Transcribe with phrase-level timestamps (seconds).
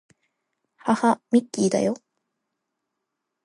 [0.77, 1.93] はは、ミッキーだよ